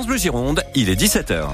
[0.00, 1.48] France Bleu Gironde, il est 17h.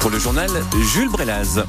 [0.00, 0.48] Pour le journal,
[0.94, 1.62] Jules Brélaz.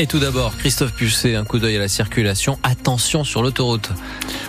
[0.00, 2.58] Et tout d'abord, Christophe Pusset, un coup d'œil à la circulation.
[2.62, 3.90] Attention sur l'autoroute.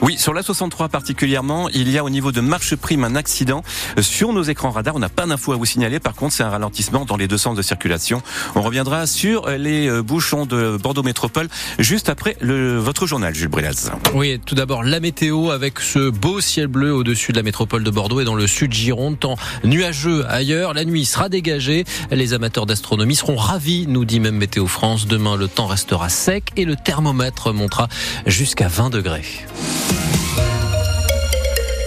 [0.01, 3.61] Oui, sur la 63 particulièrement, il y a au niveau de Marche Prime un accident
[3.99, 4.95] sur nos écrans radars.
[4.95, 5.99] On n'a pas d'infos à vous signaler.
[5.99, 8.21] Par contre, c'est un ralentissement dans les deux sens de circulation.
[8.55, 13.49] On reviendra sur les euh, bouchons de Bordeaux Métropole juste après le, votre journal, Jules
[13.49, 13.91] Brélaz.
[14.13, 17.91] Oui, tout d'abord, la météo avec ce beau ciel bleu au-dessus de la métropole de
[17.91, 19.19] Bordeaux et dans le sud Gironde.
[19.19, 20.73] Temps nuageux ailleurs.
[20.73, 21.83] La nuit sera dégagée.
[22.09, 25.07] Les amateurs d'astronomie seront ravis, nous dit même Météo France.
[25.07, 27.87] Demain, le temps restera sec et le thermomètre montera
[28.27, 29.25] jusqu'à 20 degrés.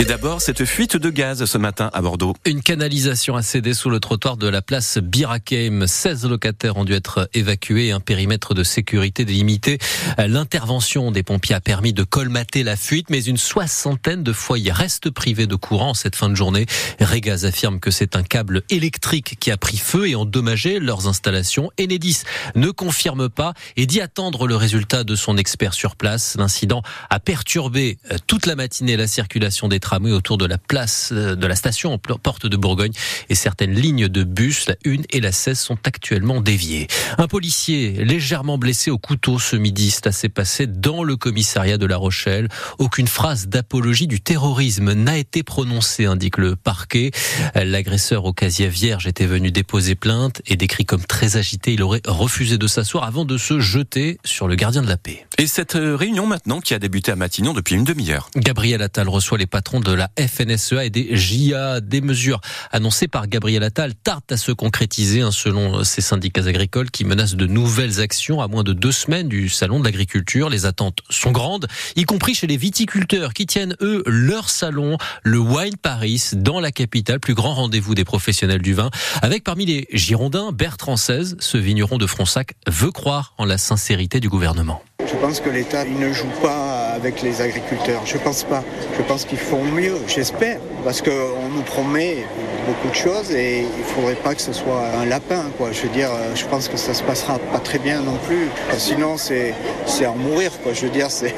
[0.00, 2.34] Et d'abord, cette fuite de gaz ce matin à Bordeaux.
[2.44, 5.86] Une canalisation a cédé sous le trottoir de la place Birakeim.
[5.86, 9.78] 16 locataires ont dû être évacués et un périmètre de sécurité délimité.
[10.18, 15.10] L'intervention des pompiers a permis de colmater la fuite, mais une soixantaine de foyers restent
[15.10, 16.66] privés de courant cette fin de journée.
[16.98, 21.70] Régaz affirme que c'est un câble électrique qui a pris feu et endommagé leurs installations.
[21.80, 22.22] Enedis
[22.56, 26.34] ne confirme pas et dit attendre le résultat de son expert sur place.
[26.36, 31.36] L'incident a perturbé toute la matinée la circulation des tramway autour de la place euh,
[31.36, 32.92] de la station porte de Bourgogne
[33.28, 36.88] et certaines lignes de bus, la 1 et la 16, sont actuellement déviées.
[37.18, 41.86] Un policier légèrement blessé au couteau ce midi, cela s'est passé dans le commissariat de
[41.86, 42.48] La Rochelle.
[42.78, 47.10] Aucune phrase d'apologie du terrorisme n'a été prononcée, indique le parquet.
[47.54, 51.74] L'agresseur au casier vierge était venu déposer plainte et décrit comme très agité.
[51.74, 55.26] Il aurait refusé de s'asseoir avant de se jeter sur le gardien de la paix.
[55.38, 58.30] Et cette euh, réunion maintenant qui a débuté à Matignon depuis une demi-heure.
[58.36, 61.80] Gabriel Attal reçoit les patrons de la FNSEA et des JA.
[61.80, 62.40] Des mesures
[62.72, 67.36] annoncées par Gabriel Attal tardent à se concrétiser, hein, selon ces syndicats agricoles qui menacent
[67.36, 70.50] de nouvelles actions à moins de deux semaines du salon de l'agriculture.
[70.50, 75.38] Les attentes sont grandes, y compris chez les viticulteurs qui tiennent, eux, leur salon, le
[75.38, 78.90] Wine Paris, dans la capitale, plus grand rendez-vous des professionnels du vin,
[79.22, 84.20] avec parmi les Girondins, Bertrand XVI, ce vigneron de Fronsac, veut croire en la sincérité
[84.20, 84.82] du gouvernement.
[85.06, 88.02] Je pense que l'État ne joue pas avec les agriculteurs.
[88.04, 88.64] Je pense pas.
[88.96, 92.24] Je pense qu'ils font mieux, j'espère, parce qu'on nous promet
[92.66, 95.72] beaucoup de choses et il faudrait pas que ce soit un lapin, quoi.
[95.72, 98.48] Je veux dire, je pense que ça se passera pas très bien non plus.
[98.78, 99.54] Sinon, c'est
[99.86, 100.72] c'est en mourir, quoi.
[100.72, 101.34] Je veux dire, c'est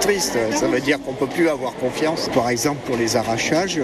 [0.00, 0.36] triste.
[0.52, 2.30] Ça veut dire qu'on peut plus avoir confiance.
[2.34, 3.80] Par exemple, pour les arrachages,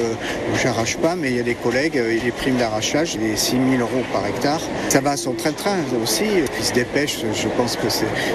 [0.62, 4.04] j'arrache pas, mais il y a des collègues, les primes d'arrachage, les 6 000 euros
[4.12, 6.24] par hectare, ça va à son train-train aussi.
[6.58, 7.24] Ils se dépêchent.
[7.34, 7.88] Je pense que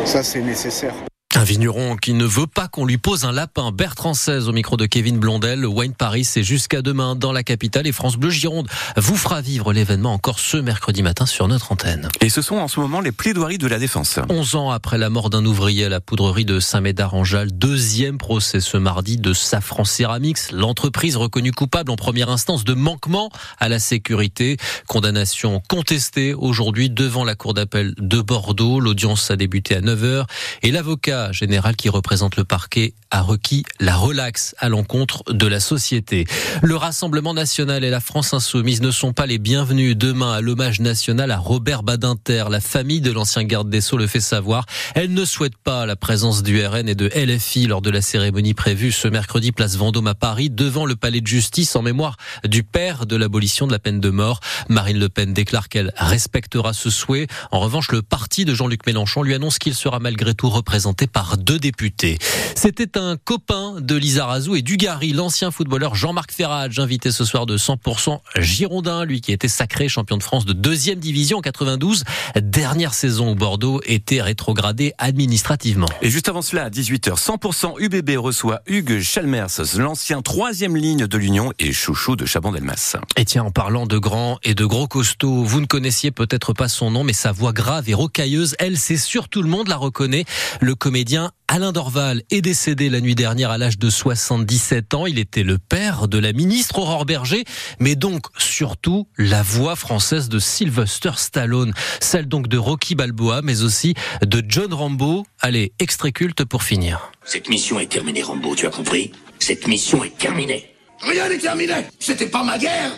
[0.05, 0.94] ça, c'est nécessaire.
[1.38, 3.73] Un vigneron qui ne veut pas qu'on lui pose un lapin.
[3.73, 5.66] Bertrand 16 au micro de Kevin Blondel.
[5.66, 7.88] Wine Paris, c'est jusqu'à demain dans la capitale.
[7.88, 12.07] Et France Bleu Gironde vous fera vivre l'événement encore ce mercredi matin sur notre antenne.
[12.22, 14.18] Et ce sont en ce moment les plaidoiries de la défense.
[14.29, 18.78] 11 ans après la mort d'un ouvrier à la poudrerie de Saint-Médard-en-Jalles, deuxième procès ce
[18.78, 20.53] mardi de Safran Ceramics.
[20.53, 23.29] L'entreprise reconnue coupable en première instance de manquement
[23.59, 24.56] à la sécurité.
[24.88, 28.79] Condamnation contestée aujourd'hui devant la cour d'appel de Bordeaux.
[28.79, 30.23] L'audience a débuté à 9h
[30.63, 35.59] et l'avocat général qui représente le parquet a requis la relaxe à l'encontre de la
[35.59, 36.25] société.
[36.61, 40.79] Le Rassemblement national et la France insoumise ne sont pas les bienvenus demain à l'hommage
[40.79, 42.45] national à Robert Badinter.
[42.49, 44.65] La famille de l'ancien garde des Sceaux le fait savoir.
[44.95, 48.53] Elle ne souhaite pas la présence du RN et de LFI lors de la cérémonie
[48.53, 52.63] prévue ce mercredi place Vendôme à Paris devant le palais de justice en mémoire du
[52.63, 54.39] père de l'abolition de la peine de mort.
[54.69, 57.27] Marine Le Pen déclare qu'elle respectera ce souhait.
[57.51, 61.38] En revanche, le parti de Jean-Luc Mélenchon lui annonce qu'il sera malgré tout représenté par
[61.38, 62.17] deux députés.
[62.55, 67.25] C'était un copain de Lisa Razou et du Gary, l'ancien footballeur Jean-Marc Ferrage, invité ce
[67.25, 71.41] soir de 100% Girondin, lui qui était sacré champion de France de deuxième division en
[71.41, 72.03] 92.
[72.41, 75.88] Dernière saison où Bordeaux était rétrogradé administrativement.
[76.01, 81.17] Et juste avant cela, à 18h, 100% UBB reçoit Hugues Chalmers, l'ancien troisième ligne de
[81.17, 82.97] l'Union et chouchou de Chabon-Delmas.
[83.17, 86.67] Et tiens, en parlant de grands et de gros costauds, vous ne connaissiez peut-être pas
[86.67, 89.77] son nom, mais sa voix grave et rocailleuse, elle, c'est sûr, tout le monde la
[89.77, 90.25] reconnaît.
[90.61, 95.06] Le comédien Alain Dorval est décédé la nuit dernière à l'âge de 77 ans.
[95.06, 97.43] Il était le père de la ministre Aurore Berger,
[97.81, 103.61] mais donc surtout la voix française de Sylvester Stallone, celle donc de Rocky Balboa, mais
[103.61, 103.93] aussi
[104.25, 105.25] de John Rambo.
[105.41, 107.11] Allez, extrait culte pour finir.
[107.25, 109.11] Cette mission est terminée, Rambo, tu as compris?
[109.40, 110.73] Cette mission est terminée.
[111.02, 112.93] Rien n'est terminé C'était pas ma guerre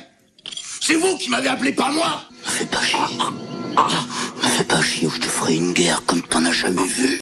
[0.81, 2.99] C'est vous qui m'avez appelé, pas moi Fais pas chier.
[3.75, 3.89] Ah,
[4.43, 7.07] ah, fais pas chier ou je te ferai une guerre comme t'en as jamais vu.